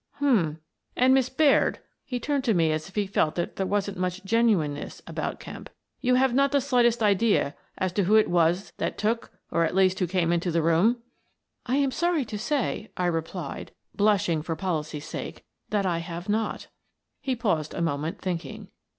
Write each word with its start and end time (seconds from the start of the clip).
"Hum! 0.13 0.57
And, 0.95 1.13
Miss 1.13 1.29
Baird 1.29 1.77
"—he 2.11 2.19
turned 2.19 2.43
to 2.45 2.55
me 2.55 2.71
as 2.71 2.89
if 2.89 2.95
he 2.95 3.05
felt 3.05 3.35
that 3.35 3.57
there 3.57 3.67
wasn't 3.67 3.99
much 3.99 4.23
genuineness 4.23 5.03
about 5.05 5.39
Kemp 5.39 5.69
—"you 6.01 6.15
have 6.15 6.33
not 6.33 6.51
the 6.51 6.59
slightest 6.59 7.03
idea 7.03 7.53
as 7.77 7.91
to 7.93 8.05
who 8.05 8.15
it 8.15 8.27
was 8.27 8.73
that 8.79 8.97
took— 8.97 9.29
or 9.51 9.63
at 9.63 9.75
least 9.75 9.99
who 9.99 10.07
came 10.07 10.31
into 10.31 10.49
the 10.49 10.63
room?"" 10.63 11.03
I 11.67 11.75
am 11.75 11.91
sorry 11.91 12.25
to 12.25 12.39
say," 12.39 12.89
I 12.97 13.05
replied, 13.05 13.73
blushing 13.93 14.41
for 14.41 14.55
pol 14.55 14.79
icy's 14.79 15.05
sake," 15.05 15.45
that 15.69 15.85
I 15.85 15.99
have 15.99 16.27
not." 16.27 16.65
He 17.19 17.35
paused 17.35 17.75
a 17.75 17.79
moment, 17.81 18.19
thinking. 18.19 18.69